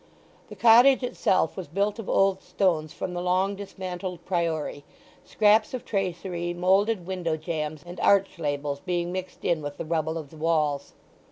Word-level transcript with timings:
The 0.49 0.55
cottage 0.55 1.03
itself 1.03 1.55
was 1.55 1.67
built 1.67 1.99
of 1.99 2.09
old 2.09 2.41
stones 2.41 2.91
from 2.91 3.13
the 3.13 3.21
long 3.21 3.55
dismantled 3.55 4.25
Priory, 4.25 4.83
scraps 5.23 5.75
of 5.75 5.85
tracery, 5.85 6.55
moulded 6.55 7.05
window 7.05 7.37
jambs, 7.37 7.83
and 7.85 7.99
arch 7.99 8.39
labels, 8.39 8.79
being 8.79 9.11
mixed 9.11 9.45
in 9.45 9.61
with 9.61 9.77
the 9.77 9.85
rubble 9.85 10.17
of 10.17 10.31
the 10.31 10.37
walls. 10.37 10.93